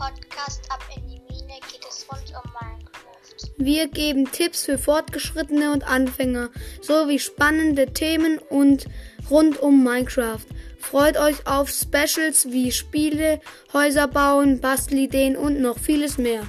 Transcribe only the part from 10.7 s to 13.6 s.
Freut euch auf Specials wie Spiele,